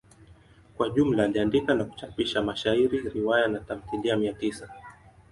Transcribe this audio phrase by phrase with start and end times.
[0.77, 4.69] Kwa jumla aliandika na kuchapisha mashairi, riwaya na tamthilia mia tisa.